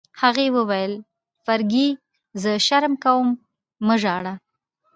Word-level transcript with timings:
هغې 0.21 0.47
وویل: 0.57 0.93
فرګي، 1.45 1.87
زه 2.41 2.51
شرم 2.67 2.93
کوم، 3.03 3.27
مه 3.85 3.95
ژاړه. 4.01 4.33